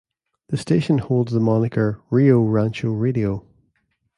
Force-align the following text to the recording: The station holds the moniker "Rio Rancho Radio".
The 0.47 0.57
station 0.57 0.97
holds 0.97 1.31
the 1.31 1.39
moniker 1.39 2.01
"Rio 2.09 2.41
Rancho 2.41 2.89
Radio". 2.89 3.45